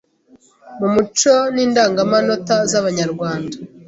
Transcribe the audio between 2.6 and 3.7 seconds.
z’Abanyarwanda,